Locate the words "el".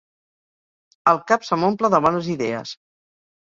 1.11-1.21